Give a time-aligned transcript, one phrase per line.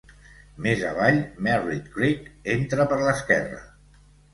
[0.65, 3.67] Més avall, Merritt Creek entra per l'esquerra.